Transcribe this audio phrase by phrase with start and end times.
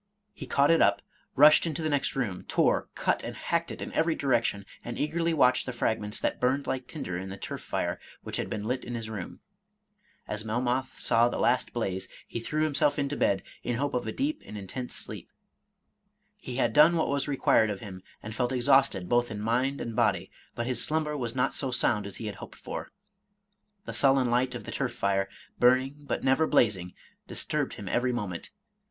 [0.33, 1.03] He caught it up,
[1.35, 5.31] rushed into the next room, tore, cut, and hacked it in every direction, and eagerly
[5.31, 8.83] watched the fragments that burned like tinder in the turf fire which had been lit
[8.83, 9.41] in his room.
[10.27, 13.43] As Melmoth saw the last blaze, 20I Irish Mystery Stories he threw himself into bed,
[13.61, 15.29] in hope of a deep and intense sleep.
[16.37, 19.95] He had done what was required of him, and felt exhausted both in mind and
[19.95, 22.91] body; but his slumber was not so sound as he had hoped for.
[23.85, 25.29] The sullen light of the turf fire,
[25.59, 26.95] burning but never blazing,
[27.27, 28.49] disturbed him every moment.